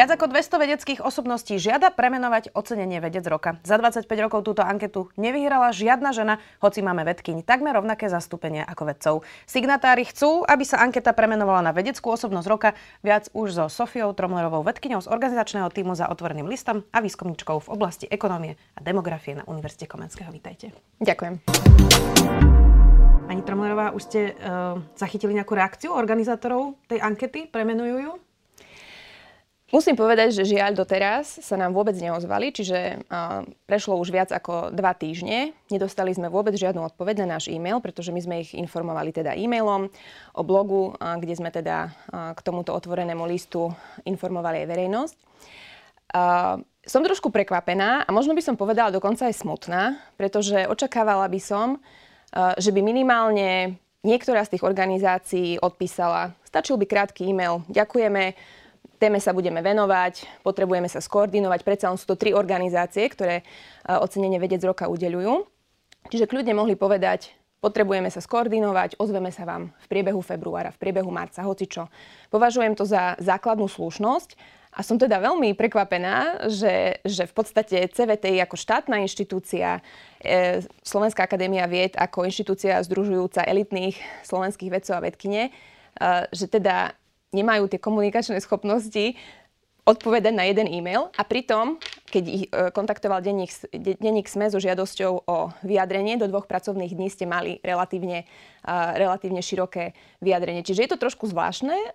[0.00, 3.60] Viac ako 200 vedeckých osobností žiada premenovať ocenenie vedec roka.
[3.60, 8.82] Za 25 rokov túto anketu nevyhrala žiadna žena, hoci máme vedkyň takmer rovnaké zastúpenie ako
[8.88, 9.14] vedcov.
[9.44, 12.72] Signatári chcú, aby sa anketa premenovala na vedeckú osobnosť roka,
[13.04, 17.68] viac už so Sofiou Tromlerovou vedkyňou z organizačného týmu za otvoreným listom a výskumničkou v
[17.68, 20.32] oblasti ekonomie a demografie na Univerzite Komenského.
[20.32, 20.72] Vítajte.
[21.04, 21.44] Ďakujem.
[23.28, 27.52] Pani Tromlerová, už ste uh, zachytili nejakú reakciu organizátorov tej ankety?
[27.52, 28.29] Premenujú ju?
[29.70, 34.74] Musím povedať, že žiaľ doteraz sa nám vôbec neozvali, čiže uh, prešlo už viac ako
[34.74, 35.54] dva týždne.
[35.70, 39.86] Nedostali sme vôbec žiadnu odpoveď na náš e-mail, pretože my sme ich informovali teda e-mailom
[40.34, 43.70] o blogu, uh, kde sme teda uh, k tomuto otvorenému listu
[44.02, 45.16] informovali aj verejnosť.
[46.10, 51.38] Uh, som trošku prekvapená a možno by som povedala dokonca aj smutná, pretože očakávala by
[51.38, 58.34] som, uh, že by minimálne niektorá z tých organizácií odpísala, stačil by krátky e-mail, ďakujeme,
[59.00, 61.64] téme sa budeme venovať, potrebujeme sa skoordinovať.
[61.64, 63.44] Predsa sú to tri organizácie, ktoré e,
[63.96, 65.48] ocenenie vedec roka udeľujú.
[66.12, 67.32] Čiže kľudne mohli povedať,
[67.64, 71.88] potrebujeme sa skoordinovať, ozveme sa vám v priebehu februára, v priebehu marca, hoci čo.
[72.28, 78.38] Považujem to za základnú slušnosť a som teda veľmi prekvapená, že, že v podstate CVTI
[78.44, 79.84] ako štátna inštitúcia,
[80.22, 85.50] e, Slovenská akadémia vied ako inštitúcia združujúca elitných slovenských vedcov a vedkine, e,
[86.32, 86.96] že teda
[87.30, 89.14] nemajú tie komunikačné schopnosti
[89.88, 91.80] odpovedať na jeden e-mail a pritom,
[92.12, 97.08] keď ich e, kontaktoval denník, denník SME so žiadosťou o vyjadrenie, do dvoch pracovných dní
[97.08, 98.28] ste mali relatívne,
[98.94, 100.62] relatívne široké vyjadrenie.
[100.62, 101.74] Čiže je to trošku zvláštne.
[101.74, 101.88] E,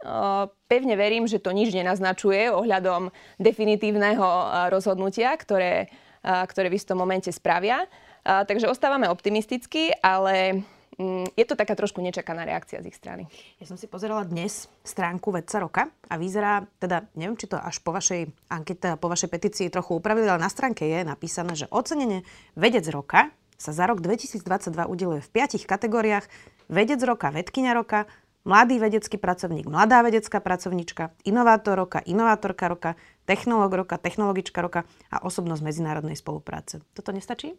[0.67, 4.28] pevne verím, že to nič nenaznačuje ohľadom definitívneho
[4.73, 5.94] rozhodnutia, ktoré,
[6.25, 7.86] ktoré v istom momente spravia.
[8.25, 10.66] Takže ostávame optimisticky, ale
[11.35, 13.28] je to taká trošku nečakaná reakcia z ich strany.
[13.59, 17.83] Ja som si pozerala dnes stránku Vedca roka a vyzerá, teda neviem, či to až
[17.83, 22.23] po vašej ankete, po vašej petícii trochu upravili, ale na stránke je napísané, že ocenenie
[22.56, 23.28] Vedec roka
[23.59, 26.28] sa za rok 2022 udeluje v piatich kategóriách
[26.72, 28.07] Vedec roka, Vedkyňa roka,
[28.45, 32.94] Mladý vedecký pracovník, mladá vedecká pracovníčka, inovátor roka, inovátorka roka,
[33.25, 36.85] technológ roka, technologička roka a osobnosť medzinárodnej spolupráce.
[36.94, 37.57] Toto nestačí?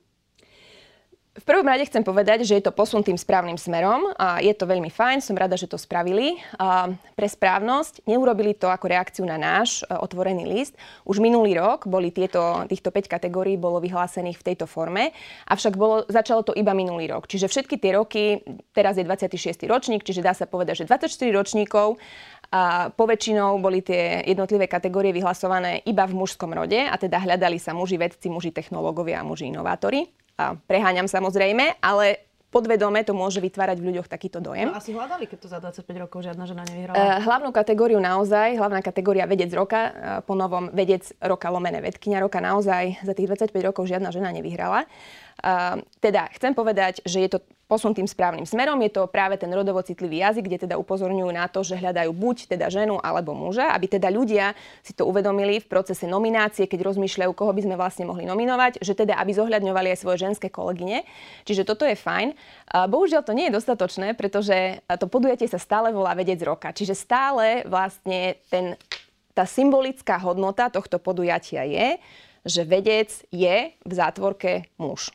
[1.37, 4.65] V prvom rade chcem povedať, že je to posun tým správnym smerom a je to
[4.65, 6.41] veľmi fajn, som rada, že to spravili.
[6.57, 10.81] A pre správnosť neurobili to ako reakciu na náš e, otvorený list.
[11.05, 15.13] Už minulý rok boli tieto, týchto 5 kategórií bolo vyhlásených v tejto forme,
[15.45, 17.29] avšak bolo, začalo to iba minulý rok.
[17.29, 18.41] Čiže všetky tie roky,
[18.73, 19.69] teraz je 26.
[19.69, 22.01] ročník, čiže dá sa povedať, že 24 ročníkov
[22.49, 27.77] a poväčšinou boli tie jednotlivé kategórie vyhlasované iba v mužskom rode a teda hľadali sa
[27.77, 32.27] muži vedci, muži technológovia a muži inovátori a preháňam samozrejme, ale
[32.57, 34.73] podvedome to môže vytvárať v ľuďoch takýto dojem.
[34.73, 36.97] No, asi hľadali, keď to za 25 rokov žiadna žena nevyhrala.
[36.97, 39.93] Uh, hlavnú kategóriu naozaj, hlavná kategória vedec roka, uh,
[40.25, 44.89] po novom vedec roka lomené vedkynia roka naozaj za tých 25 rokov žiadna žena nevyhrala.
[45.43, 48.79] Uh, teda chcem povedať, že je to posun tým správnym smerom.
[48.87, 52.55] Je to práve ten rodovo citlivý jazyk, kde teda upozorňujú na to, že hľadajú buď
[52.55, 54.55] teda ženu alebo muža, aby teda ľudia
[54.87, 58.95] si to uvedomili v procese nominácie, keď rozmýšľajú, koho by sme vlastne mohli nominovať, že
[58.95, 61.03] teda aby zohľadňovali aj svoje ženské kolegyne.
[61.43, 62.39] Čiže toto je fajn.
[62.87, 66.71] Bohužiaľ to nie je dostatočné, pretože to podujatie sa stále volá vedec roka.
[66.71, 68.79] Čiže stále vlastne ten,
[69.35, 71.99] tá symbolická hodnota tohto podujatia je,
[72.47, 75.11] že vedec je v zátvorke muž.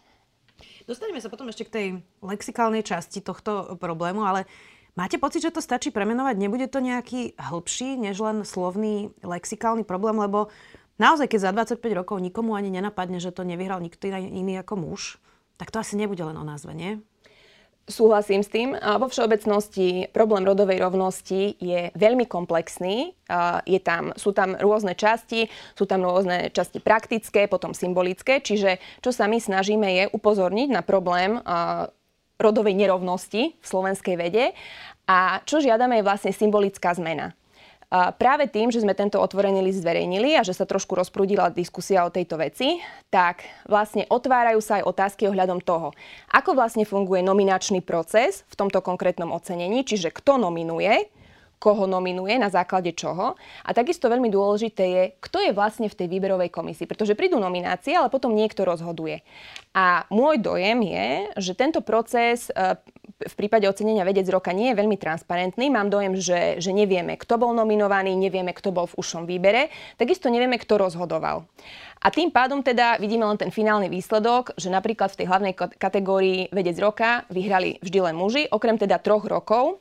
[0.91, 1.87] Dostaneme sa potom ešte k tej
[2.19, 4.43] lexikálnej časti tohto problému, ale
[4.91, 6.35] máte pocit, že to stačí premenovať?
[6.35, 10.51] Nebude to nejaký hĺbší, než len slovný lexikálny problém, lebo
[10.99, 15.15] naozaj, keď za 25 rokov nikomu ani nenapadne, že to nevyhral nikto iný ako muž,
[15.55, 16.99] tak to asi nebude len o názve, nie?
[17.91, 18.71] Súhlasím s tým.
[18.79, 23.11] Vo všeobecnosti problém rodovej rovnosti je veľmi komplexný.
[23.67, 28.39] Je tam, sú tam rôzne časti, sú tam rôzne časti praktické, potom symbolické.
[28.39, 31.43] Čiže čo sa my snažíme je upozorniť na problém
[32.39, 34.55] rodovej nerovnosti v slovenskej vede.
[35.11, 37.35] A čo žiadame je vlastne symbolická zmena.
[37.91, 42.13] Práve tým, že sme tento otvorený list zverejnili a že sa trošku rozprúdila diskusia o
[42.13, 42.79] tejto veci,
[43.11, 45.91] tak vlastne otvárajú sa aj otázky ohľadom toho,
[46.31, 51.11] ako vlastne funguje nominačný proces v tomto konkrétnom ocenení, čiže kto nominuje,
[51.61, 53.37] koho nominuje, na základe čoho.
[53.61, 57.93] A takisto veľmi dôležité je, kto je vlastne v tej výberovej komisii, pretože prídu nominácie,
[57.93, 59.21] ale potom niekto rozhoduje.
[59.77, 62.75] A môj dojem je, že tento proces e,
[63.21, 65.69] v prípade ocenenia vedec roka nie je veľmi transparentný.
[65.69, 69.69] Mám dojem, že, že nevieme, kto bol nominovaný, nevieme, kto bol v ušom výbere,
[70.01, 71.45] takisto nevieme, kto rozhodoval.
[72.01, 76.49] A tým pádom teda vidíme len ten finálny výsledok, že napríklad v tej hlavnej kategórii
[76.49, 79.77] vedec roka vyhrali vždy len muži, okrem teda troch rokov,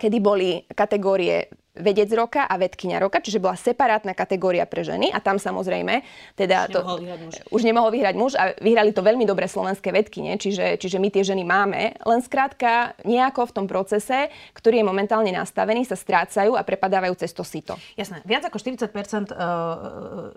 [0.00, 5.22] kedy boli kategórie vedec roka a vedkynia roka, čiže bola separátna kategória pre ženy a
[5.22, 6.02] tam samozrejme
[6.34, 7.34] teda už, to, nemohol vyhrať muž.
[7.54, 11.22] už nemohol vyhrať muž a vyhrali to veľmi dobré slovenské vedkyne, čiže, čiže my tie
[11.22, 16.66] ženy máme, len skrátka nejako v tom procese, ktorý je momentálne nastavený, sa strácajú a
[16.66, 17.78] prepadávajú cez to sito.
[17.94, 20.34] Jasné, viac ako 40% uh,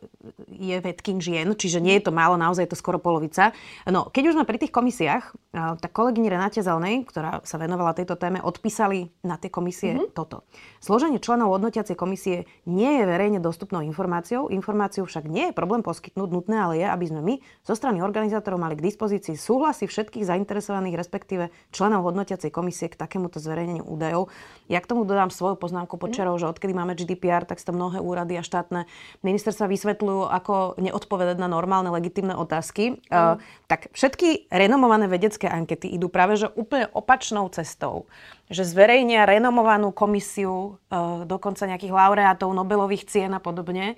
[0.53, 3.50] je vedkyn žien, čiže nie je to málo, naozaj je to skoro polovica.
[3.89, 7.97] No, keď už sme pri tých komisiách, uh, tak kolegyni Renáte Zelnej, ktorá sa venovala
[7.97, 10.13] tejto téme, odpísali na tie komisie mm-hmm.
[10.13, 10.45] toto.
[10.83, 14.52] Složenie členov hodnotiacej komisie nie je verejne dostupnou informáciou.
[14.52, 17.34] Informáciu však nie je problém poskytnúť, nutné ale je, aby sme my
[17.64, 23.40] zo strany organizátorov mali k dispozícii súhlasy všetkých zainteresovaných, respektíve členov hodnotiacej komisie k takémuto
[23.40, 24.28] zverejneniu údajov.
[24.68, 28.36] Ja k tomu dodám svoju poznámku počerov, že odkedy máme GDPR, tak sa mnohé úrady
[28.36, 28.84] a štátne
[29.24, 33.00] ministerstva vysvetľujú, ako neodpovedať na normálne legitimné otázky.
[33.00, 33.16] Mm.
[33.16, 33.40] Uh,
[33.72, 38.10] tak všetky renomované vedecké ankety idú práve že úplne opačnou cestou
[38.51, 43.95] že zverejnia renomovanú komisiu, e, dokonca nejakých laureátov Nobelových cien a podobne, e,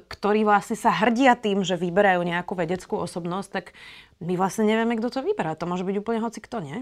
[0.00, 3.76] ktorí vlastne sa hrdia tým, že vyberajú nejakú vedeckú osobnosť, tak
[4.24, 5.52] my vlastne nevieme, kto to vyberá.
[5.60, 6.78] To môže byť úplne hoci kto, nie?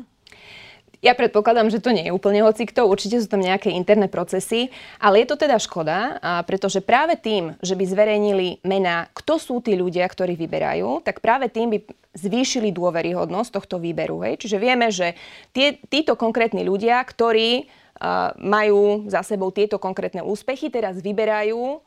[1.04, 5.20] Ja predpokladám, že to nie je úplne hocikto, určite sú tam nejaké interné procesy, ale
[5.20, 6.16] je to teda škoda,
[6.48, 11.52] pretože práve tým, že by zverejnili mená, kto sú tí ľudia, ktorí vyberajú, tak práve
[11.52, 11.78] tým by
[12.16, 14.24] zvýšili dôveryhodnosť tohto výberu.
[14.24, 14.48] Hej?
[14.48, 15.12] Čiže vieme, že
[15.52, 21.84] tie, títo konkrétni ľudia, ktorí uh, majú za sebou tieto konkrétne úspechy, teraz vyberajú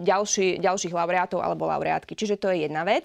[0.00, 2.16] ďalší, ďalších laureátov alebo laureátky.
[2.16, 3.04] Čiže to je jedna vec.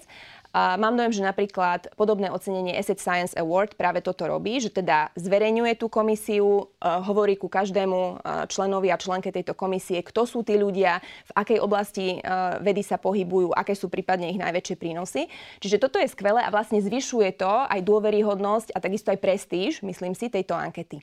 [0.50, 5.14] A mám dojem, že napríklad podobné ocenenie Asset Science Award práve toto robí, že teda
[5.14, 10.42] zverejňuje tú komisiu, uh, hovorí ku každému uh, členovi a členke tejto komisie, kto sú
[10.42, 10.98] tí ľudia,
[11.30, 15.30] v akej oblasti uh, vedy sa pohybujú, aké sú prípadne ich najväčšie prínosy.
[15.62, 20.18] Čiže toto je skvelé a vlastne zvyšuje to aj dôveryhodnosť a takisto aj prestíž, myslím
[20.18, 20.98] si, tejto ankety.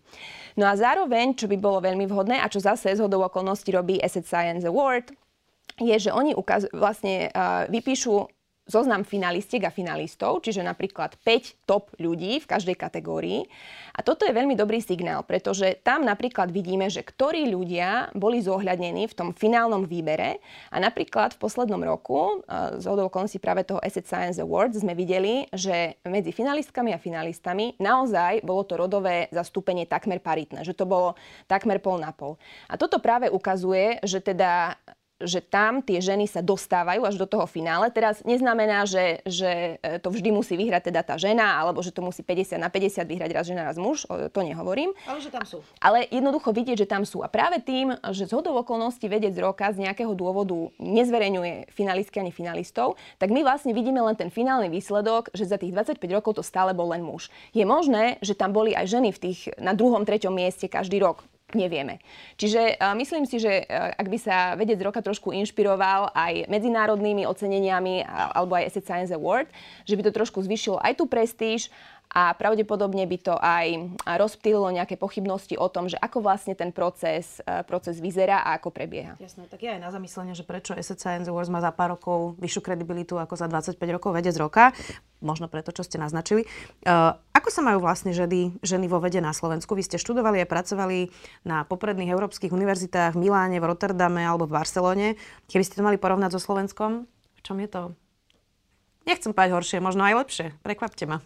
[0.59, 3.95] No a zároveň, čo by bolo veľmi vhodné a čo zase z hodou okolností robí
[4.03, 5.15] Asset Science Award,
[5.79, 8.36] je, že oni ukaz- vlastne uh, vypíšu
[8.67, 13.47] zoznam finalistiek a finalistov, čiže napríklad 5 top ľudí v každej kategórii.
[13.97, 19.09] A toto je veľmi dobrý signál, pretože tam napríklad vidíme, že ktorí ľudia boli zohľadnení
[19.09, 20.43] v tom finálnom výbere.
[20.69, 22.45] A napríklad v poslednom roku,
[22.77, 28.45] z okolností práve toho Asset Science Awards, sme videli, že medzi finalistkami a finalistami naozaj
[28.45, 31.17] bolo to rodové zastúpenie takmer paritné, že to bolo
[31.49, 32.35] takmer pol na pol.
[32.69, 34.75] A toto práve ukazuje, že teda
[35.17, 37.89] že tam tie ženy sa dostávajú až do toho finále.
[37.89, 42.05] Teraz neznamená, že, že e, to vždy musí vyhrať teda tá žena, alebo že to
[42.05, 44.93] musí 50 na 50 vyhrať raz žena, raz muž, to nehovorím.
[45.09, 45.65] Ale že tam sú.
[45.81, 47.25] Ale jednoducho vidieť, že tam sú.
[47.25, 52.29] A práve tým, že z hodou okolností vedec roka z nejakého dôvodu nezverejňuje finalistky ani
[52.29, 56.43] finalistov, tak my vlastne vidíme len ten finálny výsledok, že za tých 25 rokov to
[56.45, 57.33] stále bol len muž.
[57.57, 61.25] Je možné, že tam boli aj ženy v tých na druhom, treťom mieste každý rok
[61.55, 62.03] nevieme.
[62.35, 67.23] Čiže uh, myslím si, že uh, ak by sa vedec roka trošku inšpiroval aj medzinárodnými
[67.23, 69.47] oceneniami alebo aj Asset Science Award,
[69.87, 71.71] že by to trošku zvyšilo aj tú prestíž
[72.07, 77.43] a pravdepodobne by to aj rozptýlilo nejaké pochybnosti o tom, že ako vlastne ten proces,
[77.43, 79.19] e, proces vyzerá a ako prebieha.
[79.19, 82.61] Jasné, tak je aj na zamyslenie, že prečo Asset Science má za pár rokov vyššiu
[82.63, 84.71] kredibilitu ako za 25 rokov vedec roka.
[85.19, 86.45] Možno preto, čo ste naznačili.
[86.85, 89.73] Uh, ako sa majú vlastne ženy, ženy vo vede na Slovensku?
[89.73, 91.09] Vy ste študovali a pracovali
[91.41, 95.07] na popredných európskych univerzitách v Miláne, v Rotterdame alebo v Barcelone.
[95.49, 97.81] Keby ste to mali porovnať so Slovenskom, v čom je to?
[99.09, 100.45] Nechcem povedať horšie, možno aj lepšie.
[100.61, 101.23] Prekvapte ma.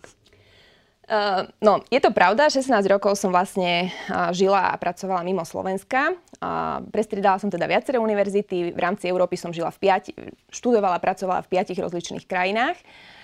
[1.09, 6.13] Uh, no, je to pravda, 16 rokov som vlastne uh, žila a pracovala mimo Slovenska.
[6.39, 10.11] Uh, prestriedala som teda viaceré univerzity, v rámci Európy som žila v piati,
[10.53, 12.79] študovala, pracovala v piatich rozličných krajinách.
[12.79, 13.20] Uh,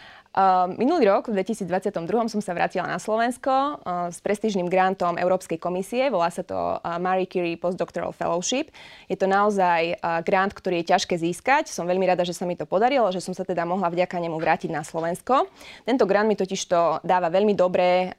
[0.77, 1.97] minulý rok, v 2022,
[2.29, 6.13] som sa vrátila na Slovensko uh, s prestížnym grantom Európskej komisie.
[6.13, 8.69] Volá sa to uh, Marie Curie Postdoctoral Fellowship.
[9.09, 11.73] Je to naozaj grant, ktorý je ťažké získať.
[11.73, 14.37] Som veľmi rada, že sa mi to podarilo, že som sa teda mohla vďaka nemu
[14.37, 15.49] vrátiť na Slovensko.
[15.87, 18.13] Tento grant mi totiž to dáva veľmi dobré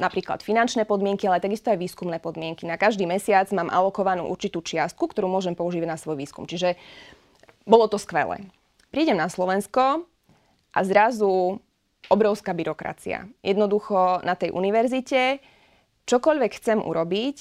[0.00, 2.64] napríklad finančné podmienky, ale takisto aj výskumné podmienky.
[2.64, 6.48] Na každý mesiac mám alokovanú určitú čiastku, ktorú môžem používať na svoj výskum.
[6.48, 6.74] Čiže
[7.68, 8.48] bolo to skvelé.
[8.94, 10.06] Prídem na Slovensko,
[10.74, 11.62] a zrazu
[12.10, 13.30] obrovská byrokracia.
[13.40, 15.40] Jednoducho na tej univerzite
[16.04, 17.36] čokoľvek chcem urobiť,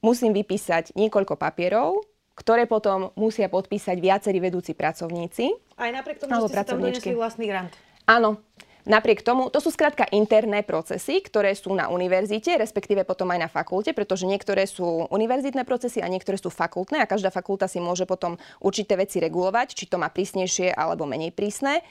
[0.00, 2.00] musím vypísať niekoľko papierov,
[2.36, 5.52] ktoré potom musia podpísať viacerí vedúci pracovníci.
[5.76, 6.80] Aj napriek tomu, že ste tam
[7.16, 7.72] vlastný grant.
[8.06, 8.38] Áno,
[8.86, 13.50] Napriek tomu, to sú skrátka interné procesy, ktoré sú na univerzite, respektíve potom aj na
[13.50, 18.06] fakulte, pretože niektoré sú univerzitné procesy a niektoré sú fakultné a každá fakulta si môže
[18.06, 21.82] potom určité veci regulovať, či to má prísnejšie alebo menej prísne.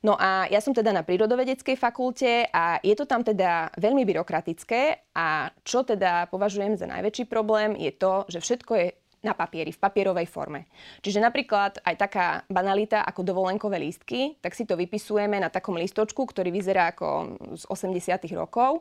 [0.00, 5.12] No a ja som teda na prírodovedeckej fakulte a je to tam teda veľmi byrokratické
[5.12, 8.86] a čo teda považujem za najväčší problém je to, že všetko je
[9.20, 10.64] na papieri, v papierovej forme.
[11.04, 16.24] Čiže napríklad aj taká banalita ako dovolenkové lístky, tak si to vypisujeme na takom listočku,
[16.24, 18.32] ktorý vyzerá ako z 80.
[18.32, 18.80] rokov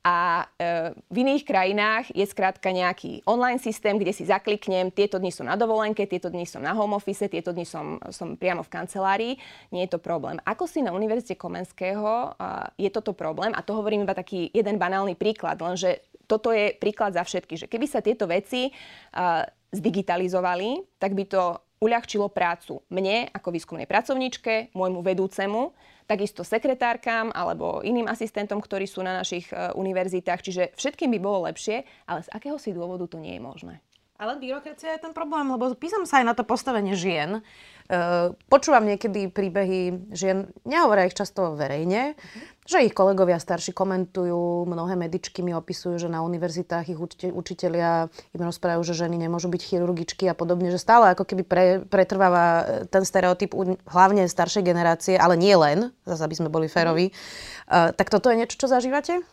[0.00, 5.28] a e, v iných krajinách je skrátka nejaký online systém, kde si zakliknem, tieto dni
[5.28, 8.72] som na dovolenke, tieto dni som na home office, tieto dni som, som priamo v
[8.72, 9.34] kancelárii.
[9.68, 10.40] Nie je to problém.
[10.48, 13.52] Ako si na Univerzite Komenského e, je toto problém?
[13.52, 17.66] A to hovorím iba taký jeden banálny príklad, lenže toto je príklad za všetky, že
[17.68, 18.72] keby sa tieto veci e,
[19.70, 21.42] zdigitalizovali, tak by to
[21.80, 25.72] uľahčilo prácu mne ako výskumnej pracovničke, môjmu vedúcemu,
[26.04, 30.40] takisto sekretárkam alebo iným asistentom, ktorí sú na našich e, univerzitách.
[30.44, 33.74] Čiže všetkým by bolo lepšie, ale z akéhosi dôvodu to nie je možné.
[34.20, 37.40] Ale byrokracia je ten problém, lebo písam sa aj na to postavenie žien.
[37.40, 37.40] E,
[38.52, 42.20] počúvam niekedy príbehy žien, nehovoria ich často verejne,
[42.68, 47.00] že ich kolegovia starší komentujú, mnohé medičky mi opisujú, že na univerzitách ich
[47.32, 51.64] učitelia im rozprávajú, že ženy nemôžu byť chirurgičky a podobne, že stále ako keby pre,
[51.88, 53.56] pretrváva e, ten stereotyp
[53.88, 57.08] hlavne staršej generácie, ale nie len, zase aby sme boli féroví.
[57.64, 59.24] Uh, tak toto je niečo, čo zažívate?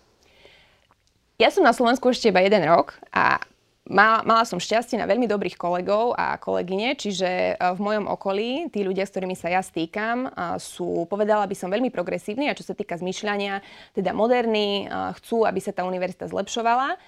[1.36, 3.44] Ja som na Slovensku ešte iba jeden rok a
[3.88, 8.67] Mala, mala som šťastie na veľmi dobrých kolegov a kolegyne, čiže e, v mojom okolí
[8.67, 10.27] tí ľudia, s ktorými sa ja stýkam,
[10.60, 13.63] sú, povedala by som, veľmi progresívni a čo sa týka zmyšľania,
[13.96, 14.91] teda moderní,
[15.24, 17.00] chcú, aby sa tá univerzita zlepšovala,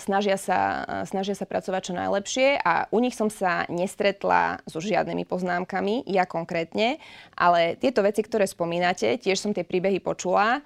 [0.00, 5.22] snažia sa, snažia sa pracovať čo najlepšie a u nich som sa nestretla so žiadnymi
[5.22, 6.98] poznámkami, ja konkrétne,
[7.38, 10.64] ale tieto veci, ktoré spomínate, tiež som tie príbehy počula.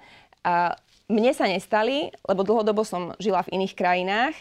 [1.11, 4.35] Mne sa nestali, lebo dlhodobo som žila v iných krajinách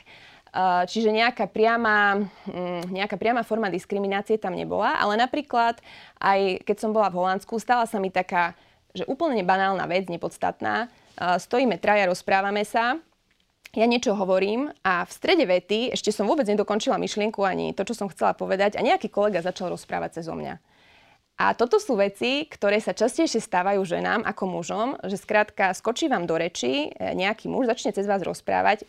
[0.53, 5.81] Čiže nejaká priama, mm, nejaká priama forma diskriminácie tam nebola, ale napríklad
[6.21, 8.53] aj keď som bola v Holandsku, stala sa mi taká,
[8.93, 10.93] že úplne banálna vec, nepodstatná.
[11.17, 13.01] Stojíme traja, rozprávame sa,
[13.73, 17.97] ja niečo hovorím a v strede vety, ešte som vôbec nedokončila myšlienku ani to, čo
[17.97, 20.61] som chcela povedať a nejaký kolega začal rozprávať cez mňa.
[21.41, 26.29] A toto sú veci, ktoré sa častejšie stávajú ženám ako mužom, že skrátka skočí vám
[26.29, 28.85] do reči e, nejaký muž, začne cez vás rozprávať,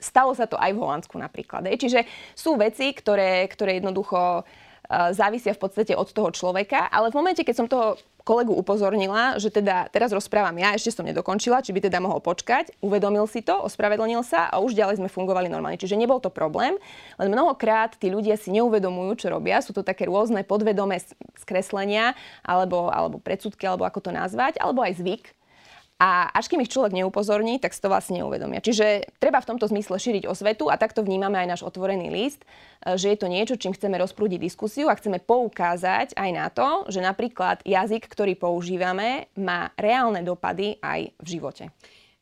[0.00, 1.68] stalo sa to aj v Holandsku napríklad.
[1.68, 7.18] Čiže sú veci, ktoré, ktoré jednoducho e, závisia v podstate od toho človeka, ale v
[7.20, 11.74] momente, keď som toho kolegu upozornila, že teda teraz rozprávam ja, ešte som nedokončila, či
[11.74, 15.78] by teda mohol počkať, uvedomil si to, ospravedlnil sa a už ďalej sme fungovali normálne.
[15.78, 16.78] Čiže nebol to problém,
[17.18, 19.58] len mnohokrát tí ľudia si neuvedomujú, čo robia.
[19.58, 21.02] Sú to také rôzne podvedomé
[21.34, 22.14] skreslenia
[22.46, 25.34] alebo, alebo predsudky, alebo ako to nazvať, alebo aj zvyk,
[26.00, 28.58] a až kým ich človek neupozorní, tak si to vlastne neuvedomia.
[28.58, 32.98] Čiže treba v tomto zmysle šíriť osvetu a takto vnímame aj náš otvorený list, e,
[32.98, 36.98] že je to niečo, čím chceme rozprúdiť diskusiu a chceme poukázať aj na to, že
[36.98, 41.70] napríklad jazyk, ktorý používame, má reálne dopady aj v živote.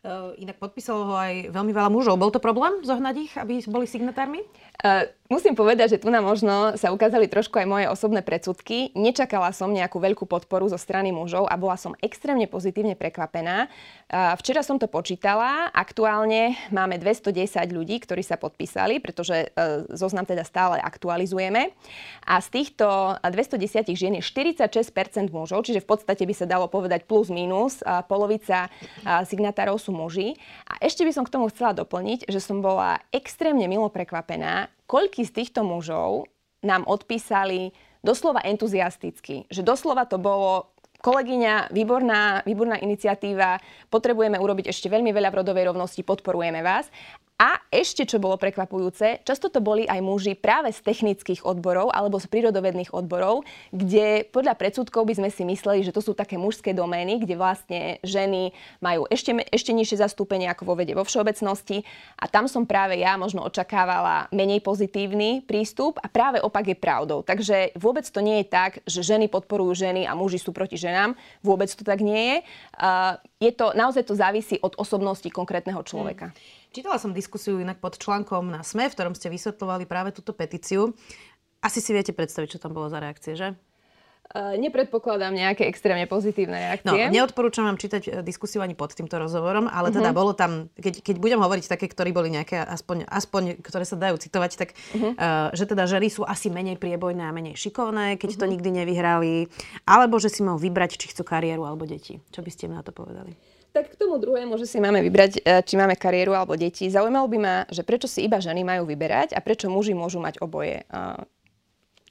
[0.00, 2.16] Uh, inak podpísalo ho aj veľmi veľa mužov.
[2.16, 4.40] Bol to problém zohnať ich, aby boli signatármi?
[4.80, 8.90] Uh, musím povedať, že tu na možno sa ukázali trošku aj moje osobné predsudky.
[8.98, 13.70] Nečakala som nejakú veľkú podporu zo strany mužov a bola som extrémne pozitívne prekvapená.
[14.10, 15.70] Včera som to počítala.
[15.70, 21.70] Aktuálne máme 210 ľudí, ktorí sa podpísali, pretože uh, zoznam teda stále aktualizujeme.
[22.26, 27.06] A z týchto 210 žien je 46% mužov, čiže v podstate by sa dalo povedať
[27.06, 27.86] plus minus.
[28.10, 28.66] Polovica
[29.06, 30.34] signatárov sú muži.
[30.66, 35.22] A ešte by som k tomu chcela doplniť, že som bola extrémne milo prekvapená, koľký
[35.22, 36.26] z týchto mužov
[36.66, 37.70] nám odpísali
[38.02, 39.46] doslova entuziasticky.
[39.46, 45.64] Že doslova to bolo kolegyňa, výborná, výborná iniciatíva, potrebujeme urobiť ešte veľmi veľa v rodovej
[45.72, 46.88] rovnosti, podporujeme vás.
[47.40, 52.20] A ešte, čo bolo prekvapujúce, často to boli aj muži práve z technických odborov alebo
[52.20, 56.76] z prírodovedných odborov, kde podľa predsudkov by sme si mysleli, že to sú také mužské
[56.76, 58.52] domény, kde vlastne ženy
[58.84, 61.80] majú ešte, ešte nižšie zastúpenie ako vo vede vo všeobecnosti.
[62.20, 67.24] A tam som práve ja možno očakávala menej pozitívny prístup a práve opak je pravdou.
[67.24, 70.89] Takže vôbec to nie je tak, že ženy podporujú ženy a muži sú proti ženám.
[71.40, 72.36] Vôbec to tak nie je.
[73.38, 76.30] Je to, naozaj to závisí od osobnosti konkrétneho človeka.
[76.30, 76.38] Hmm.
[76.70, 80.94] Čítala som diskusiu inak pod článkom na SME, v ktorom ste vysvetľovali práve túto petíciu.
[81.60, 83.56] Asi si viete predstaviť, čo tam bolo za reakcie, že?
[84.30, 86.86] Uh, nepredpokladám nejaké extrémne pozitívne reakcie.
[86.86, 90.22] No, neodporúčam vám čítať e, diskusiu ani pod týmto rozhovorom, ale teda uh-huh.
[90.22, 94.22] bolo tam, keď, keď budem hovoriť také, ktorí boli nejaké, aspoň, aspoň ktoré sa dajú
[94.22, 95.18] citovať, tak uh-huh.
[95.18, 98.46] uh, že teda ženy sú asi menej priebojné a menej šikovné, keď uh-huh.
[98.46, 99.50] to nikdy nevyhrali,
[99.82, 102.22] alebo že si majú vybrať, či chcú kariéru alebo deti.
[102.30, 103.34] Čo by ste mi na to povedali?
[103.74, 106.86] Tak k tomu druhému, že si máme vybrať, či máme kariéru alebo deti.
[106.86, 110.38] Zaujímalo by ma, že prečo si iba ženy majú vyberať a prečo muži môžu mať
[110.38, 110.86] oboje.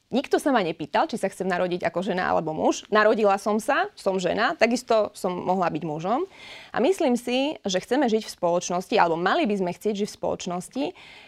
[0.10, 2.82] Nikto sa ma nepýtal, či sa chcem narodiť ako žena alebo muž.
[2.90, 6.26] Narodila som sa, som žena, takisto som mohla byť mužom.
[6.74, 10.18] A myslím si, že chceme žiť v spoločnosti, alebo mali by sme chcieť žiť v
[10.18, 10.86] spoločnosti,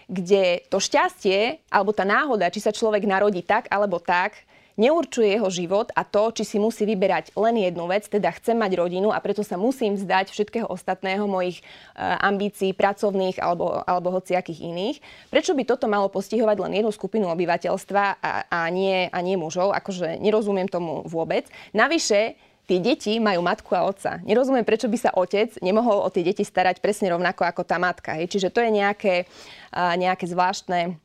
[0.09, 5.49] kde to šťastie, alebo tá náhoda, či sa človek narodí tak alebo tak, neurčuje jeho
[5.51, 9.19] život a to, či si musí vyberať len jednu vec, teda chcem mať rodinu a
[9.19, 11.63] preto sa musím vzdať všetkého ostatného mojich e,
[11.99, 14.97] ambícií pracovných alebo, alebo hociakých iných.
[15.31, 19.75] Prečo by toto malo postihovať len jednu skupinu obyvateľstva a, a, nie, a nie mužov?
[19.75, 21.47] Akože nerozumiem tomu vôbec.
[21.75, 22.35] Navyše,
[22.71, 24.23] tie deti majú matku a otca.
[24.23, 28.15] Nerozumiem, prečo by sa otec nemohol o tie deti starať presne rovnako ako tá matka.
[28.15, 28.31] Hej.
[28.31, 29.27] Čiže to je nejaké,
[29.75, 30.95] nejaké zvláštne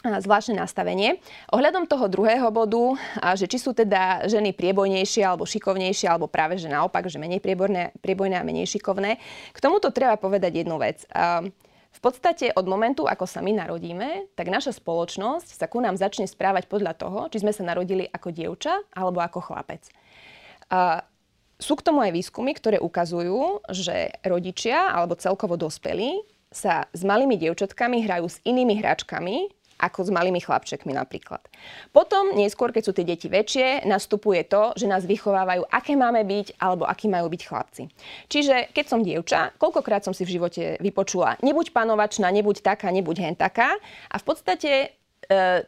[0.00, 1.22] zvláštne nastavenie.
[1.54, 2.98] Ohľadom toho druhého bodu,
[3.38, 7.94] že či sú teda ženy priebojnejšie alebo šikovnejšie, alebo práve že naopak, že menej priebojné,
[8.02, 9.22] priebojné a menej šikovné,
[9.54, 11.06] k tomuto treba povedať jednu vec.
[11.92, 16.26] V podstate od momentu, ako sa my narodíme, tak naša spoločnosť sa ku nám začne
[16.26, 19.86] správať podľa toho, či sme sa narodili ako dievča alebo ako chlapec.
[21.62, 27.38] Sú k tomu aj výskumy, ktoré ukazujú, že rodičia alebo celkovo dospelí sa s malými
[27.38, 31.42] dievčatkami hrajú s inými hračkami, ako s malými chlapčekmi napríklad.
[31.90, 36.62] Potom, neskôr, keď sú tie deti väčšie, nastupuje to, že nás vychovávajú, aké máme byť
[36.62, 37.82] alebo akí majú byť chlapci.
[38.30, 43.16] Čiže keď som dievča, koľkokrát som si v živote vypočula, nebuď panovačná, nebuď taká, nebuď
[43.26, 43.74] hen taká.
[44.06, 44.86] A v podstate e,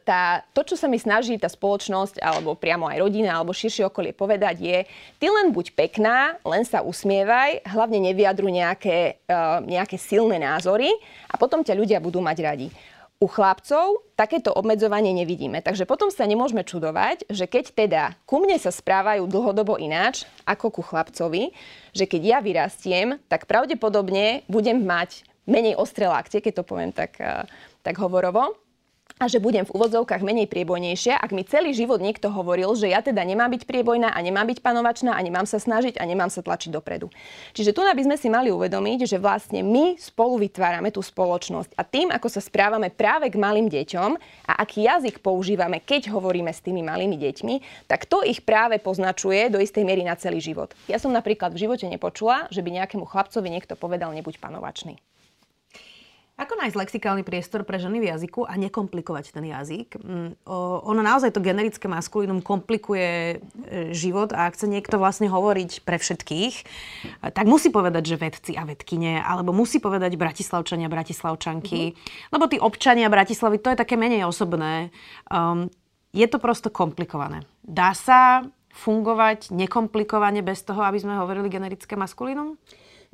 [0.06, 4.14] tá, to, čo sa mi snaží tá spoločnosť, alebo priamo aj rodina, alebo širšie okolie
[4.14, 4.78] povedať je,
[5.18, 10.94] ty len buď pekná, len sa usmievaj, hlavne nevyjadru nejaké, uh, nejaké silné názory
[11.26, 12.68] a potom ťa ľudia budú mať radi.
[13.24, 15.64] U chlapcov takéto obmedzovanie nevidíme.
[15.64, 20.68] Takže potom sa nemôžeme čudovať, že keď teda ku mne sa správajú dlhodobo ináč ako
[20.68, 21.56] ku chlapcovi,
[21.96, 27.16] že keď ja vyrastiem, tak pravdepodobne budem mať menej ostré lakte, keď to poviem tak,
[27.16, 27.48] eh,
[27.80, 28.60] tak hovorovo
[29.22, 32.98] a že budem v úvodzovkách menej priebojnejšia, ak mi celý život niekto hovoril, že ja
[32.98, 36.42] teda nemám byť priebojná a nemám byť panovačná a nemám sa snažiť a nemám sa
[36.42, 37.14] tlačiť dopredu.
[37.54, 41.86] Čiže tu by sme si mali uvedomiť, že vlastne my spolu vytvárame tú spoločnosť a
[41.86, 44.18] tým, ako sa správame práve k malým deťom
[44.50, 49.46] a aký jazyk používame, keď hovoríme s tými malými deťmi, tak to ich práve poznačuje
[49.46, 50.74] do istej miery na celý život.
[50.90, 54.98] Ja som napríklad v živote nepočula, že by nejakému chlapcovi niekto povedal, nebuď panovačný.
[56.34, 59.94] Ako nájsť lexikálny priestor pre ženy v jazyku a nekomplikovať ten jazyk?
[60.02, 60.34] Mm,
[60.82, 65.94] ono naozaj to generické maskulinum komplikuje e, život a ak chce niekto vlastne hovoriť pre
[65.94, 66.54] všetkých,
[67.30, 72.30] tak musí povedať, že vedci a vedkine, alebo musí povedať bratislavčania, bratislavčanky, mm-hmm.
[72.34, 74.90] lebo tí občania Bratislavy, to je také menej osobné.
[75.30, 75.70] Um,
[76.10, 77.46] je to prosto komplikované.
[77.62, 78.42] Dá sa
[78.74, 82.58] fungovať nekomplikovane bez toho, aby sme hovorili generické maskulinum?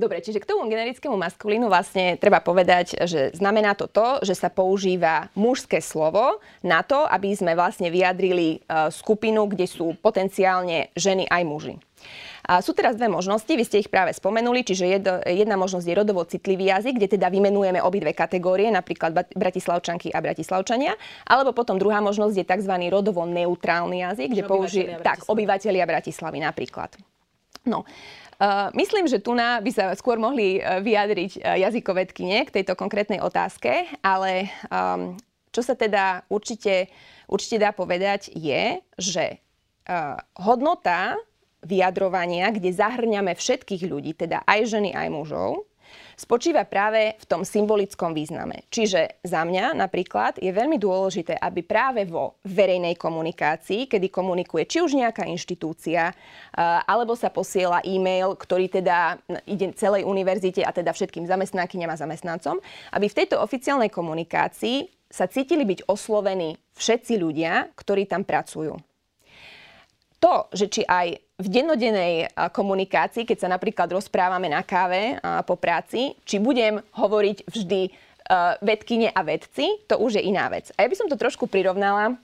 [0.00, 4.48] Dobre, čiže k tomu generickému maskulínu vlastne treba povedať, že znamená to to, že sa
[4.48, 11.28] používa mužské slovo na to, aby sme vlastne vyjadrili e, skupinu, kde sú potenciálne ženy
[11.28, 11.74] aj muži.
[12.48, 14.88] A sú teraz dve možnosti, vy ste ich práve spomenuli, čiže
[15.28, 20.96] jedna možnosť je rodovo citlivý jazyk, kde teda vymenujeme obidve kategórie, napríklad bratislavčanky a bratislavčania,
[21.28, 22.74] alebo potom druhá možnosť je tzv.
[22.88, 26.96] rodovo neutrálny jazyk, kde použije tak obyvateľia Bratislavy napríklad.
[27.68, 27.84] No,
[28.72, 33.84] myslím, že tu by sa skôr mohli uh, vyjadriť uh, jazykovedkyne k tejto konkrétnej otázke,
[34.00, 35.20] ale um,
[35.52, 36.88] čo sa teda určite,
[37.28, 39.42] určite dá povedať je, že
[40.38, 41.18] hodnota
[41.66, 45.66] vyjadrovania, kde zahrňame všetkých ľudí, teda aj ženy, aj mužov,
[46.20, 48.68] spočíva práve v tom symbolickom význame.
[48.68, 54.84] Čiže za mňa napríklad je veľmi dôležité, aby práve vo verejnej komunikácii, kedy komunikuje či
[54.84, 56.12] už nejaká inštitúcia,
[56.84, 59.16] alebo sa posiela e-mail, ktorý teda
[59.48, 62.60] ide celej univerzite a teda všetkým zamestnankyňam a zamestnancom,
[62.92, 68.76] aby v tejto oficiálnej komunikácii sa cítili byť oslovení všetci ľudia, ktorí tam pracujú.
[70.20, 75.16] To, že či aj v dennodennej komunikácii, keď sa napríklad rozprávame na káve
[75.48, 77.80] po práci, či budem hovoriť vždy
[78.60, 80.68] vedkyne a vedci, to už je iná vec.
[80.76, 82.20] A ja by som to trošku prirovnala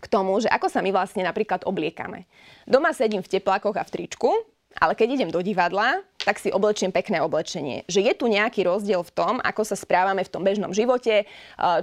[0.00, 2.24] k tomu, že ako sa my vlastne napríklad obliekame.
[2.66, 4.32] Doma sedím v teplákoch a v tričku,
[4.80, 7.86] ale keď idem do divadla, tak si oblečiem pekné oblečenie.
[7.86, 11.22] Že je tu nejaký rozdiel v tom, ako sa správame v tom bežnom živote.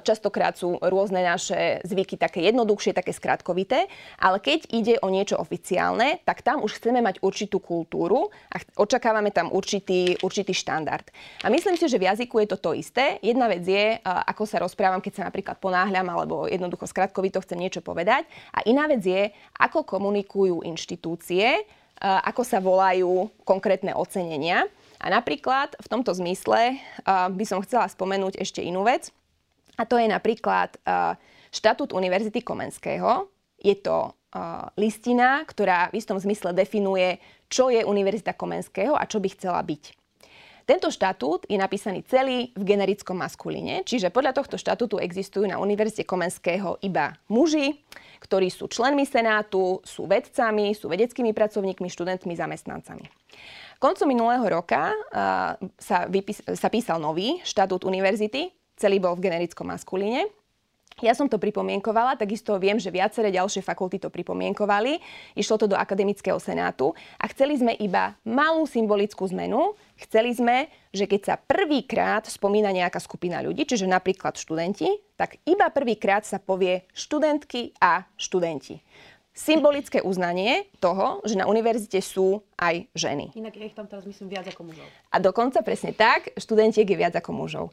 [0.04, 3.88] Častokrát sú rôzne naše zvyky také jednoduchšie, také skratkovité,
[4.20, 9.32] ale keď ide o niečo oficiálne, tak tam už chceme mať určitú kultúru a očakávame
[9.32, 11.08] tam určitý, určitý štandard.
[11.40, 13.24] A myslím si, že v jazyku je to to isté.
[13.24, 17.80] Jedna vec je, ako sa rozprávam, keď sa napríklad ponáhľam alebo jednoducho skratkovito chcem niečo
[17.80, 18.28] povedať.
[18.52, 21.64] A iná vec je, ako komunikujú inštitúcie,
[22.04, 24.68] ako sa volajú konkrétne ocenenia.
[25.00, 26.76] A napríklad v tomto zmysle
[27.08, 29.16] by som chcela spomenúť ešte inú vec.
[29.80, 30.76] A to je napríklad
[31.50, 33.32] štatút Univerzity Komenského.
[33.64, 34.12] Je to
[34.76, 40.03] listina, ktorá v istom zmysle definuje, čo je Univerzita Komenského a čo by chcela byť.
[40.64, 46.08] Tento štatút je napísaný celý v generickom maskulíne, čiže podľa tohto štatútu existujú na Univerzite
[46.08, 47.84] Komenského iba muži,
[48.24, 53.12] ktorí sú členmi Senátu, sú vedcami, sú vedeckými pracovníkmi, študentmi, zamestnancami.
[53.76, 58.48] Koncom minulého roka uh, sa, vypis- sa písal nový štatút univerzity,
[58.80, 60.32] celý bol v generickom maskulíne
[61.02, 65.02] ja som to pripomienkovala, takisto viem, že viaceré ďalšie fakulty to pripomienkovali.
[65.34, 69.74] Išlo to do akademického senátu a chceli sme iba malú symbolickú zmenu.
[69.98, 75.72] Chceli sme, že keď sa prvýkrát spomína nejaká skupina ľudí, čiže napríklad študenti, tak iba
[75.74, 78.84] prvýkrát sa povie študentky a študenti
[79.34, 83.34] symbolické uznanie toho, že na univerzite sú aj ženy.
[83.34, 84.86] Inak je ich tam teraz myslím viac ako mužov.
[85.10, 87.66] A dokonca presne tak, študentiek je viac ako mužov.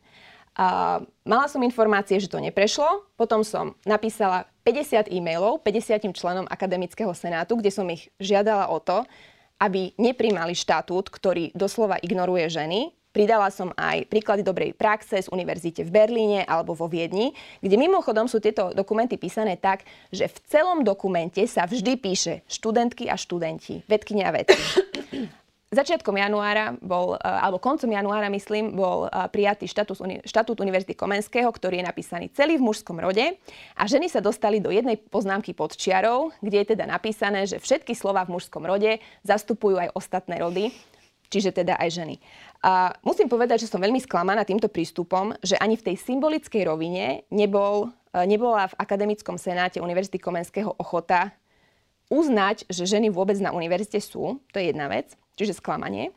[0.60, 7.16] A mala som informácie, že to neprešlo, potom som napísala 50 e-mailov 50 členom Akademického
[7.16, 9.08] senátu, kde som ich žiadala o to,
[9.56, 12.92] aby neprimali štatút, ktorý doslova ignoruje ženy.
[13.10, 17.32] Pridala som aj príklady dobrej praxe z univerzite v Berlíne alebo vo Viedni,
[17.64, 23.08] kde mimochodom sú tieto dokumenty písané tak, že v celom dokumente sa vždy píše študentky
[23.08, 24.60] a študenti, vedkynia a vedky.
[25.70, 31.46] Začiatkom januára bol, e, alebo koncom januára, myslím, bol e, prijatý štatút, štatút Univerzity Komenského,
[31.46, 33.38] ktorý je napísaný celý v mužskom rode
[33.78, 37.94] a ženy sa dostali do jednej poznámky pod čiarou, kde je teda napísané, že všetky
[37.94, 40.74] slova v mužskom rode zastupujú aj ostatné rody,
[41.30, 42.14] čiže teda aj ženy.
[42.66, 47.22] A musím povedať, že som veľmi sklamaná týmto prístupom, že ani v tej symbolickej rovine
[47.30, 51.30] nebol, e, nebola v Akademickom senáte Univerzity Komenského ochota
[52.10, 54.42] uznať, že ženy vôbec na univerzite sú.
[54.50, 56.12] To je jedna vec čiže sklamanie.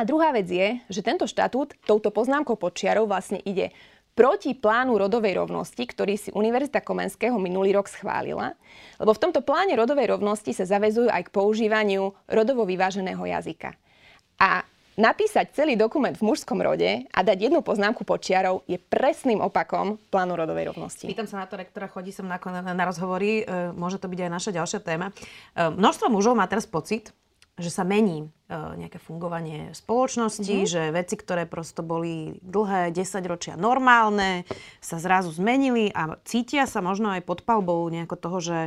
[0.00, 3.72] A druhá vec je, že tento štatút touto poznámkou počiarov vlastne ide
[4.16, 8.56] proti plánu rodovej rovnosti, ktorý si Univerzita Komenského minulý rok schválila,
[8.96, 13.76] lebo v tomto pláne rodovej rovnosti sa zavezujú aj k používaniu rodovo vyváženého jazyka.
[14.40, 14.64] A
[14.96, 20.32] napísať celý dokument v mužskom rode a dať jednu poznámku počiarov je presným opakom plánu
[20.32, 21.04] rodovej rovnosti.
[21.04, 24.20] Pýtam sa na to, rektora chodí som na, na, na rozhovory, e, môže to byť
[24.24, 25.12] aj naša ďalšia téma.
[25.12, 27.12] E, množstvo mužov má teraz pocit,
[27.56, 30.68] že sa mení uh, nejaké fungovanie spoločnosti, mm-hmm.
[30.68, 34.44] že veci, ktoré prosto boli dlhé 10 ročia normálne,
[34.84, 38.58] sa zrazu zmenili a cítia sa možno aj pod palbou nejako toho, že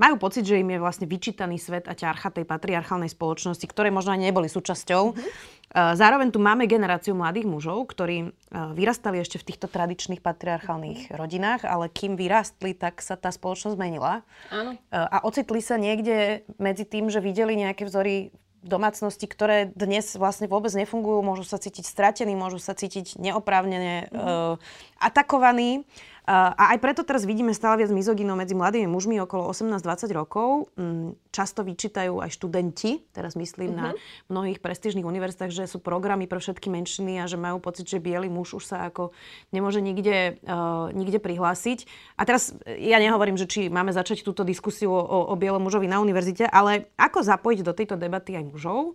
[0.00, 4.14] majú pocit, že im je vlastne vyčítaný svet a ťarcha tej patriarchálnej spoločnosti, ktoré možno
[4.14, 5.02] aj neboli súčasťou.
[5.12, 5.61] Mm-hmm.
[5.72, 8.36] Zároveň tu máme generáciu mladých mužov, ktorí
[8.76, 11.16] vyrastali ešte v týchto tradičných patriarchálnych mm-hmm.
[11.16, 14.20] rodinách, ale kým vyrastli, tak sa tá spoločnosť zmenila.
[14.52, 14.76] Áno.
[14.92, 20.70] A ocitli sa niekde medzi tým, že videli nejaké vzory domácnosti, ktoré dnes vlastne vôbec
[20.70, 24.22] nefungujú, môžu sa cítiť stratení, môžu sa cítiť neoprávnene mm-hmm.
[24.22, 24.54] uh,
[25.02, 25.82] atakovaní.
[26.22, 30.70] A aj preto teraz vidíme stále viac mizogínov medzi mladými mužmi okolo 18-20 rokov.
[30.78, 33.82] Mm, často vyčítajú aj študenti, teraz myslím uh-huh.
[33.82, 33.98] na mhm.
[34.30, 38.30] mnohých prestížnych univerzitách, že sú programy pre všetky menšiny a že majú pocit, že biely
[38.30, 39.10] muž už sa ako
[39.50, 41.90] nemôže nikde, uh, nikde prihlásiť.
[42.14, 45.98] A teraz ja nehovorím, že či máme začať túto diskusiu o, o bielom mužovi na
[45.98, 48.94] univerzite, ale ako zapojiť do tejto debaty aj mužov,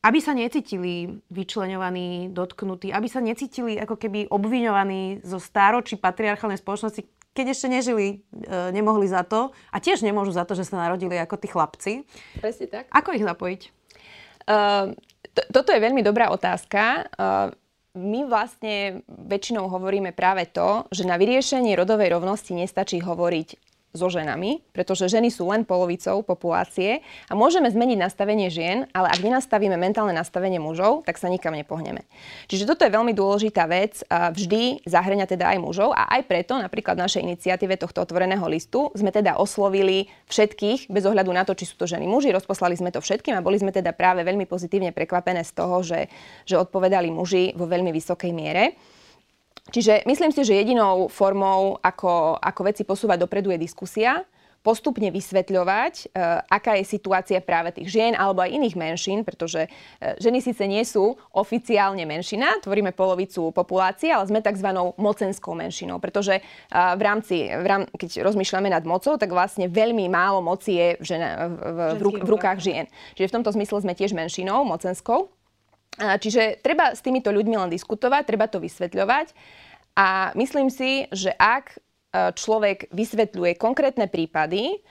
[0.00, 7.04] aby sa necítili vyčlenovaní, dotknutí, aby sa necítili ako keby obviňovaní zo stáročí patriarchálnej spoločnosti,
[7.36, 11.20] keď ešte nežili, e, nemohli za to a tiež nemôžu za to, že sa narodili
[11.20, 11.92] ako tí chlapci.
[12.40, 12.84] Presne tak.
[12.90, 13.62] Ako ich zapojiť?
[14.50, 14.96] Uh,
[15.30, 17.06] to, toto je veľmi dobrá otázka.
[17.14, 17.54] Uh,
[17.94, 24.62] my vlastne väčšinou hovoríme práve to, že na vyriešenie rodovej rovnosti nestačí hovoriť so ženami,
[24.70, 30.14] pretože ženy sú len polovicou populácie a môžeme zmeniť nastavenie žien, ale ak nenastavíme mentálne
[30.14, 32.06] nastavenie mužov, tak sa nikam nepohneme.
[32.46, 36.94] Čiže toto je veľmi dôležitá vec, vždy zahrňa teda aj mužov a aj preto napríklad
[36.94, 41.66] v našej iniciatíve tohto otvoreného listu sme teda oslovili všetkých, bez ohľadu na to, či
[41.66, 44.94] sú to ženy muži, rozposlali sme to všetkým a boli sme teda práve veľmi pozitívne
[44.94, 46.06] prekvapené z toho, že,
[46.46, 48.78] že odpovedali muži vo veľmi vysokej miere.
[49.70, 54.26] Čiže myslím si, že jedinou formou, ako, ako veci posúvať dopredu, je diskusia.
[54.60, 56.06] postupne vysvetľovať, e,
[56.52, 59.68] aká je situácia práve tých žien alebo aj iných menšín, pretože e,
[60.20, 64.68] ženy síce nie sú oficiálne menšina, tvoríme polovicu populácie, ale sme tzv.
[65.00, 66.42] mocenskou menšinou, pretože e,
[66.76, 71.04] v rámci, v rám, keď rozmýšľame nad mocou, tak vlastne veľmi málo moci je v,
[71.08, 72.84] žena, v, v, v, v rukách žien.
[73.16, 75.39] Čiže v tomto zmysle sme tiež menšinou, mocenskou.
[75.98, 79.34] Čiže treba s týmito ľuďmi len diskutovať, treba to vysvetľovať.
[79.98, 84.82] A myslím si, že ak E, človek vysvetľuje konkrétne prípady,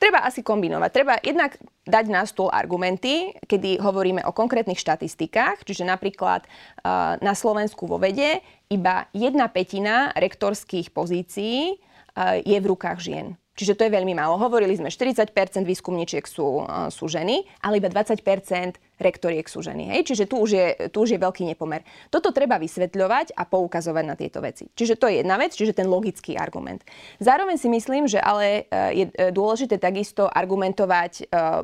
[0.00, 0.90] treba asi kombinovať.
[0.92, 6.48] Treba jednak dať na stôl argumenty, kedy hovoríme o konkrétnych štatistikách, čiže napríklad e,
[7.20, 8.40] na Slovensku vo vede
[8.72, 11.74] iba jedna petina rektorských pozícií e,
[12.40, 13.36] je v rukách žien.
[13.60, 14.40] Čiže to je veľmi málo.
[14.40, 15.36] Hovorili sme, 40%
[15.68, 19.96] výskumníčiek sú, sú ženy, ale iba 20% rektoriek sú ženy.
[19.96, 20.12] Hej?
[20.12, 21.82] Čiže tu už, je, tu už je veľký nepomer.
[22.12, 24.68] Toto treba vysvetľovať a poukazovať na tieto veci.
[24.70, 26.84] Čiže to je jedna vec, čiže ten logický argument.
[27.18, 31.22] Zároveň si myslím, že ale e, je e, dôležité takisto argumentovať e,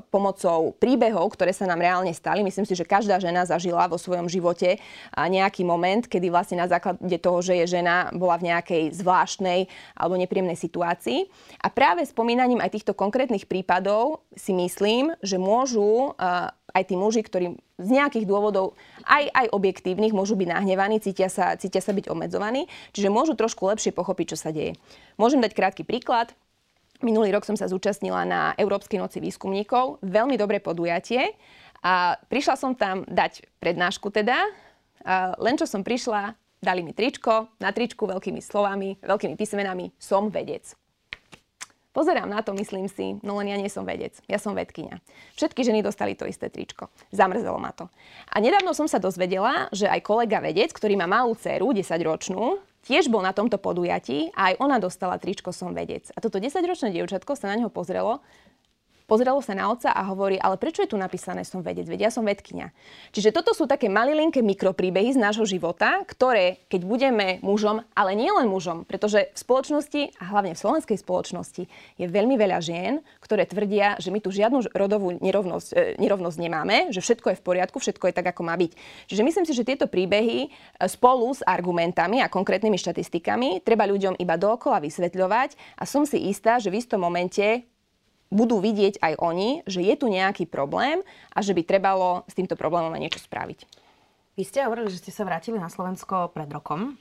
[0.08, 2.40] pomocou príbehov, ktoré sa nám reálne stali.
[2.40, 4.80] Myslím si, že každá žena zažila vo svojom živote
[5.16, 10.16] nejaký moment, kedy vlastne na základe toho, že je žena, bola v nejakej zvláštnej alebo
[10.16, 11.28] nepríjemnej situácii.
[11.60, 16.16] A práve spomínaním aj týchto konkrétnych prípadov si myslím, že môžu
[16.76, 18.76] aj tí muži, ktorí z nejakých dôvodov,
[19.08, 23.64] aj, aj objektívnych, môžu byť nahnevaní, cítia sa, cítia sa byť obmedzovaní, čiže môžu trošku
[23.64, 24.76] lepšie pochopiť, čo sa deje.
[25.16, 26.36] Môžem dať krátky príklad.
[27.00, 30.00] Minulý rok som sa zúčastnila na Európskej noci výskumníkov.
[30.04, 31.36] Veľmi dobré podujatie.
[31.84, 34.36] A prišla som tam dať prednášku teda.
[35.04, 36.32] A len čo som prišla,
[36.64, 40.72] dali mi tričko, na tričku veľkými slovami, veľkými písmenami som vedec.
[41.96, 45.00] Pozerám na to, myslím si, no len ja nie som vedec, ja som vedkynia.
[45.40, 46.92] Všetky ženy dostali to isté tričko.
[47.08, 47.88] Zamrzelo ma to.
[48.28, 53.08] A nedávno som sa dozvedela, že aj kolega vedec, ktorý má malú dceru, 10-ročnú, tiež
[53.08, 56.12] bol na tomto podujatí a aj ona dostala tričko Som vedec.
[56.12, 58.20] A toto 10-ročné dievčatko sa na neho pozrelo
[59.06, 62.10] pozrelo sa na otca a hovorí, ale prečo je tu napísané som vedec, veď ja
[62.10, 62.74] som vedkynia.
[63.14, 68.28] Čiže toto sú také malilinké mikropríbehy z nášho života, ktoré, keď budeme mužom, ale nie
[68.28, 71.62] len mužom, pretože v spoločnosti a hlavne v slovenskej spoločnosti
[71.96, 76.90] je veľmi veľa žien, ktoré tvrdia, že my tu žiadnu rodovú nerovnosť, e, nerovnosť nemáme,
[76.90, 78.74] že všetko je v poriadku, všetko je tak, ako má byť.
[79.06, 80.48] Čiže myslím si, že tieto príbehy e,
[80.90, 86.58] spolu s argumentami a konkrétnymi štatistikami treba ľuďom iba dookola vysvetľovať a som si istá,
[86.58, 87.75] že v istom momente
[88.30, 92.58] budú vidieť aj oni, že je tu nejaký problém a že by trebalo s týmto
[92.58, 93.66] problémom aj niečo spraviť.
[94.36, 97.00] Vy ste hovorili, že ste sa vrátili na Slovensko pred rokom.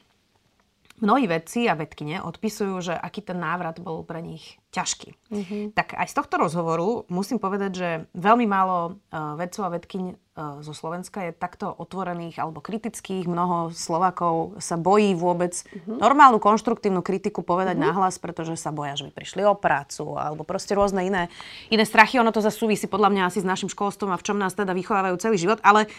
[0.96, 5.12] Mnohí vedci a vedkine odpisujú, že aký ten návrat bol pre nich ťažký.
[5.28, 5.64] Mm-hmm.
[5.76, 10.16] Tak aj z tohto rozhovoru musím povedať, že veľmi málo uh, vedcov a vedkyň uh,
[10.64, 13.28] zo Slovenska je takto otvorených alebo kritických.
[13.28, 16.00] Mnoho Slovakov sa bojí vôbec mm-hmm.
[16.00, 17.92] normálnu konštruktívnu kritiku povedať mm-hmm.
[17.92, 21.28] nahlas, pretože sa boja, že by prišli o prácu alebo proste rôzne iné,
[21.76, 22.24] iné strachy.
[22.24, 24.72] Ono to zase súvisí podľa mňa asi s našim školstvom a v čom nás teda
[24.72, 25.60] vychovávajú celý život.
[25.60, 25.92] Ale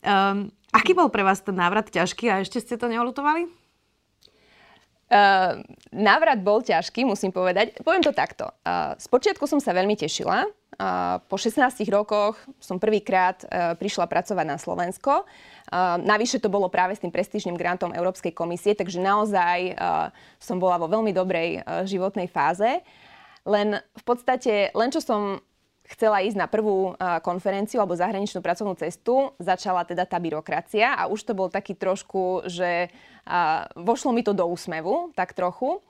[0.00, 3.57] um, aký bol pre vás ten návrat ťažký a ešte ste to neolutovali?
[5.08, 7.80] Uh, návrat bol ťažký, musím povedať.
[7.80, 8.52] Poviem to takto.
[8.60, 10.44] Uh, spočiatku som sa veľmi tešila.
[10.76, 15.24] Uh, po 16 rokoch som prvýkrát uh, prišla pracovať na Slovensko.
[15.24, 20.60] Uh, navyše to bolo práve s tým prestížnym grantom Európskej komisie, takže naozaj uh, som
[20.60, 22.84] bola vo veľmi dobrej uh, životnej fáze.
[23.48, 25.40] Len v podstate, len čo som
[25.88, 26.92] chcela ísť na prvú
[27.24, 32.44] konferenciu alebo zahraničnú pracovnú cestu, začala teda tá byrokracia a už to bol taký trošku,
[32.44, 32.92] že
[33.72, 35.80] vošlo mi to do úsmevu, tak trochu.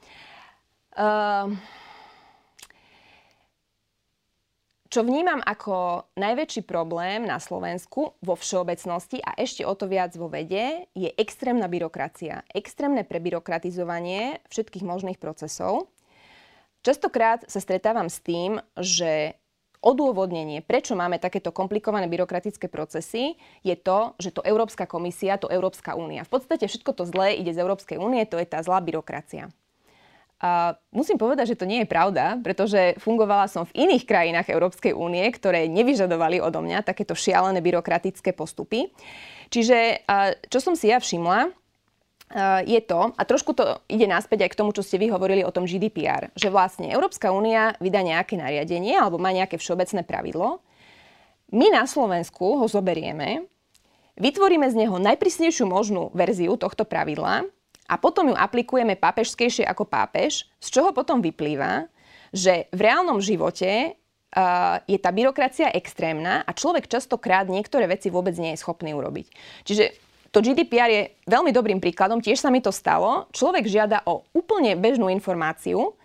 [4.89, 10.33] Čo vnímam ako najväčší problém na Slovensku vo všeobecnosti a ešte o to viac vo
[10.33, 12.41] vede je extrémna byrokracia.
[12.57, 15.93] Extrémne prebyrokratizovanie všetkých možných procesov.
[16.81, 19.37] Častokrát sa stretávam s tým, že
[19.79, 25.95] odôvodnenie, prečo máme takéto komplikované byrokratické procesy, je to, že to Európska komisia, to Európska
[25.95, 26.27] únia.
[26.27, 29.51] V podstate všetko to zlé ide z Európskej únie, to je tá zlá byrokracia.
[30.39, 34.95] A musím povedať, že to nie je pravda, pretože fungovala som v iných krajinách Európskej
[34.95, 38.95] únie, ktoré nevyžadovali odo mňa takéto šialené byrokratické postupy.
[39.51, 40.07] Čiže
[40.47, 41.51] čo som si ja všimla,
[42.69, 45.55] je to, a trošku to ide naspäť aj k tomu, čo ste vy hovorili o
[45.55, 50.61] tom GDPR, že vlastne Európska únia vydá nejaké nariadenie alebo má nejaké všeobecné pravidlo.
[51.49, 53.49] My na Slovensku ho zoberieme,
[54.21, 57.49] vytvoríme z neho najprísnejšiu možnú verziu tohto pravidla
[57.89, 61.89] a potom ju aplikujeme pápežskejšie ako pápež, z čoho potom vyplýva,
[62.37, 63.97] že v reálnom živote
[64.29, 69.25] Uh, je tá byrokracia extrémna a človek častokrát niektoré veci vôbec nie je schopný urobiť.
[69.65, 69.85] Čiže
[70.29, 73.27] to GDPR je veľmi dobrým príkladom, tiež sa mi to stalo.
[73.33, 75.97] Človek žiada o úplne bežnú informáciu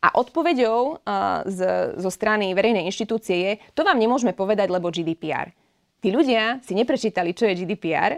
[0.00, 5.52] A odpoveďou uh, z, zo strany verejnej inštitúcie je, to vám nemôžeme povedať, lebo GDPR.
[6.00, 8.16] Tí ľudia si neprečítali, čo je GDPR,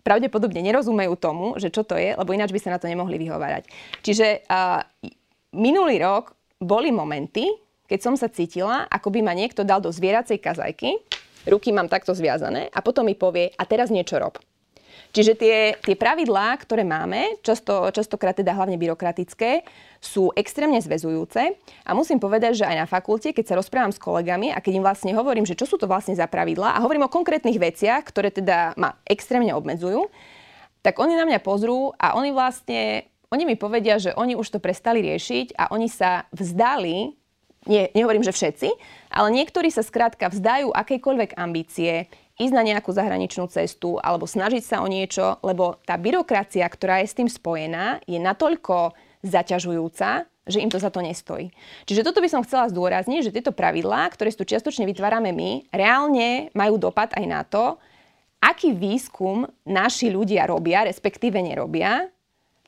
[0.00, 3.68] pravdepodobne nerozumejú tomu, že čo to je, lebo ináč by sa na to nemohli vyhovárať.
[4.00, 4.80] Čiže uh,
[5.52, 7.52] minulý rok boli momenty,
[7.84, 11.04] keď som sa cítila, ako by ma niekto dal do zvieracej kazajky,
[11.44, 14.40] ruky mám takto zviazané a potom mi povie, a teraz niečo rob.
[15.10, 19.66] Čiže tie, tie pravidlá, ktoré máme, často, častokrát teda hlavne byrokratické,
[19.98, 21.58] sú extrémne zväzujúce.
[21.82, 24.86] A musím povedať, že aj na fakulte, keď sa rozprávam s kolegami a keď im
[24.86, 28.30] vlastne hovorím, že čo sú to vlastne za pravidlá a hovorím o konkrétnych veciach, ktoré
[28.30, 30.06] teda ma extrémne obmedzujú,
[30.80, 34.62] tak oni na mňa pozrú a oni vlastne, oni mi povedia, že oni už to
[34.62, 37.18] prestali riešiť a oni sa vzdali
[37.68, 38.68] nie, nehovorím, že všetci,
[39.12, 42.08] ale niektorí sa skrátka vzdajú akejkoľvek ambície,
[42.40, 47.12] ísť na nejakú zahraničnú cestu alebo snažiť sa o niečo, lebo tá byrokracia, ktorá je
[47.12, 51.52] s tým spojená, je natoľko zaťažujúca, že im to za to nestojí.
[51.84, 56.48] Čiže toto by som chcela zdôrazniť, že tieto pravidlá, ktoré tu čiastočne vytvárame my, reálne
[56.56, 57.76] majú dopad aj na to,
[58.40, 62.08] aký výskum naši ľudia robia, respektíve nerobia,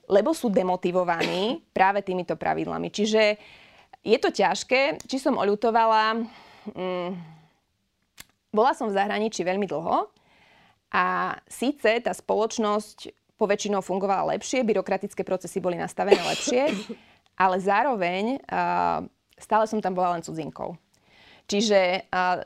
[0.05, 2.93] lebo sú demotivovaní práve týmito pravidlami.
[2.93, 3.23] Čiže
[4.05, 5.01] je to ťažké.
[5.09, 6.21] Či som oľutovala...
[6.77, 7.41] Mm,
[8.53, 10.13] bola som v zahraničí veľmi dlho
[10.93, 13.11] a síce tá spoločnosť
[13.41, 16.71] poväčšinou fungovala lepšie, byrokratické procesy boli nastavené lepšie,
[17.35, 19.03] ale zároveň uh,
[19.41, 20.77] stále som tam bola len cudzinkou.
[21.51, 22.45] Čiže uh,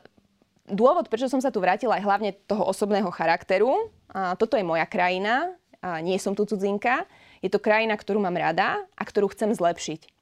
[0.65, 3.91] dôvod, prečo som sa tu vrátila, je hlavne toho osobného charakteru.
[4.09, 7.05] Uh, toto je moja krajina, uh, nie som tu cudzinka.
[7.43, 10.16] Je to krajina, ktorú mám rada a ktorú chcem zlepšiť.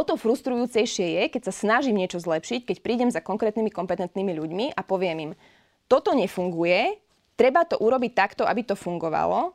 [0.00, 4.66] O to frustrujúcejšie je, keď sa snažím niečo zlepšiť, keď prídem za konkrétnymi kompetentnými ľuďmi
[4.72, 5.32] a poviem im,
[5.92, 6.96] toto nefunguje,
[7.36, 9.52] treba to urobiť takto, aby to fungovalo.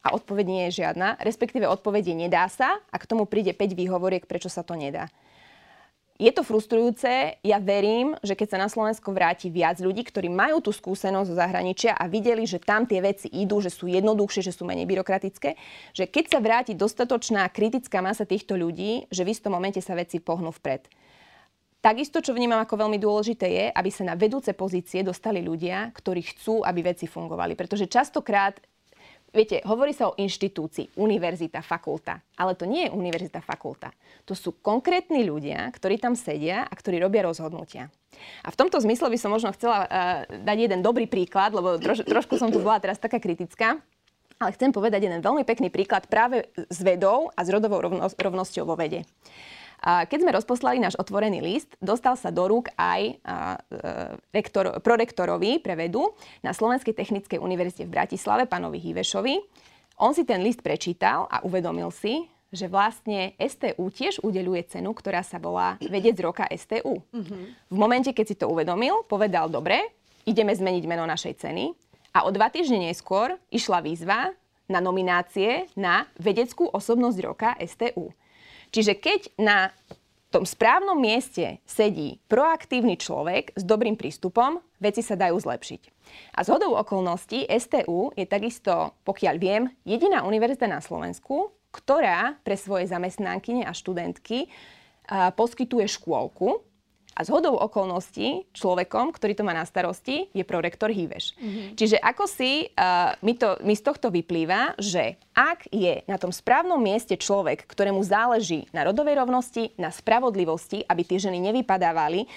[0.00, 3.76] A odpoveď nie je žiadna, respektíve odpoveď je nedá sa a k tomu príde 5
[3.76, 5.12] výhovoriek, prečo sa to nedá.
[6.16, 10.64] Je to frustrujúce, ja verím, že keď sa na Slovensko vráti viac ľudí, ktorí majú
[10.64, 14.56] tú skúsenosť zo zahraničia a videli, že tam tie veci idú, že sú jednoduchšie, že
[14.56, 15.60] sú menej byrokratické,
[15.92, 20.16] že keď sa vráti dostatočná kritická masa týchto ľudí, že v istom momente sa veci
[20.16, 20.88] pohnú vpred.
[21.84, 26.32] Takisto, čo vnímam ako veľmi dôležité je, aby sa na vedúce pozície dostali ľudia, ktorí
[26.32, 27.52] chcú, aby veci fungovali.
[27.54, 28.56] Pretože častokrát
[29.34, 33.92] Viete, hovorí sa o inštitúcii, univerzita, fakulta, ale to nie je univerzita, fakulta.
[34.24, 37.92] To sú konkrétni ľudia, ktorí tam sedia a ktorí robia rozhodnutia.
[38.40, 39.88] A v tomto zmysle by som možno chcela uh,
[40.24, 43.76] dať jeden dobrý príklad, lebo troš, trošku som tu bola teraz taká kritická.
[44.36, 47.80] Ale chcem povedať jeden veľmi pekný príklad práve s vedou a s rodovou
[48.12, 49.08] rovnosťou vo vede.
[49.86, 53.14] Keď sme rozposlali náš otvorený list, dostal sa do rúk aj e,
[54.34, 56.10] rektor, prorektorovi pre vedu
[56.42, 59.38] na Slovenskej technickej univerzite v Bratislave, pánovi Hívešovi.
[60.02, 65.22] On si ten list prečítal a uvedomil si, že vlastne STU tiež udeluje cenu, ktorá
[65.22, 66.98] sa volá Vedec roka STU.
[67.14, 67.42] Mm-hmm.
[67.70, 69.94] V momente, keď si to uvedomil, povedal, dobre,
[70.26, 71.70] ideme zmeniť meno našej ceny.
[72.10, 74.34] A o dva týždne neskôr išla výzva
[74.66, 78.10] na nominácie na vedeckú osobnosť roka STU.
[78.70, 79.70] Čiže keď na
[80.30, 85.82] tom správnom mieste sedí proaktívny človek s dobrým prístupom, veci sa dajú zlepšiť.
[86.36, 92.56] A z hodou okolností STU je takisto, pokiaľ viem, jediná univerzita na Slovensku, ktorá pre
[92.58, 94.48] svoje zamestnankyne a študentky
[95.08, 96.60] poskytuje škôlku,
[97.16, 101.32] a z hodou okolností človekom, ktorý to má na starosti, je prorektor Híveš.
[101.40, 101.66] Mm-hmm.
[101.80, 106.28] Čiže ako si, uh, mi, to, mi z tohto vyplýva, že ak je na tom
[106.28, 112.28] správnom mieste človek, ktorému záleží na rodovej rovnosti, na spravodlivosti, aby tie ženy nevypadávali,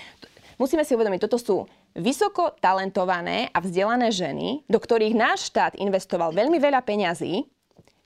[0.56, 1.58] musíme si uvedomiť, toto sú
[1.92, 7.44] vysoko talentované a vzdelané ženy, do ktorých náš štát investoval veľmi veľa peňazí,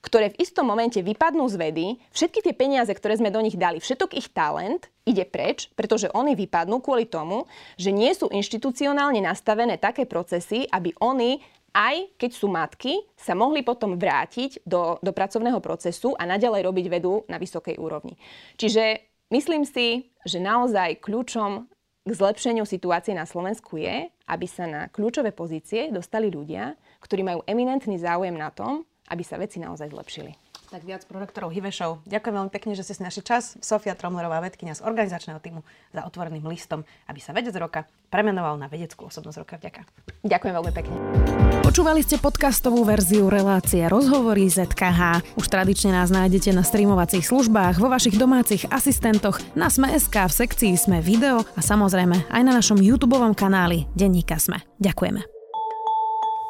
[0.04, 3.80] ktoré v istom momente vypadnú z vedy, všetky tie peniaze, ktoré sme do nich dali,
[3.80, 7.48] všetok ich talent ide preč, pretože oni vypadnú kvôli tomu,
[7.80, 11.40] že nie sú inštitucionálne nastavené také procesy, aby oni
[11.74, 16.86] aj keď sú matky, sa mohli potom vrátiť do, do pracovného procesu a naďalej robiť
[16.86, 18.14] vedu na vysokej úrovni.
[18.62, 19.02] Čiže
[19.34, 21.66] myslím si, že naozaj kľúčom
[22.04, 27.40] k zlepšeniu situácie na Slovensku je, aby sa na kľúčové pozície dostali ľudia, ktorí majú
[27.50, 30.34] eminentný záujem na tom, aby sa veci naozaj zlepšili.
[30.74, 32.02] Tak viac prorektorov Hivešov.
[32.10, 33.62] Ďakujem veľmi pekne, že ste si našli čas.
[33.62, 35.62] Sofia Tromlerová, vedkynia z organizačného týmu
[35.94, 39.62] za otvoreným listom, aby sa vedec roka premenoval na vedeckú osobnosť roka.
[39.62, 39.86] Vďaka.
[40.26, 40.96] Ďakujem veľmi pekne.
[41.62, 45.22] Počúvali ste podcastovú verziu relácie Rozhovory ZKH.
[45.38, 50.74] Už tradične nás nájdete na streamovacích službách, vo vašich domácich asistentoch, na Sme.sk, v sekcii
[50.74, 54.66] Sme video a samozrejme aj na našom YouTube kanáli Denníka Sme.
[54.82, 55.33] Ďakujeme.